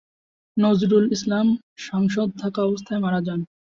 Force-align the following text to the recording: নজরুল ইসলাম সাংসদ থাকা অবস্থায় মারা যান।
নজরুল 0.57 1.05
ইসলাম 1.11 1.47
সাংসদ 1.79 2.29
থাকা 2.41 2.59
অবস্থায় 2.63 3.01
মারা 3.01 3.19
যান। 3.27 3.39